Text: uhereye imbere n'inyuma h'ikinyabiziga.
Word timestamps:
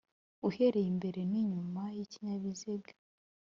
uhereye 0.47 0.87
imbere 0.93 1.19
n'inyuma 1.31 1.81
h'ikinyabiziga. 1.95 2.91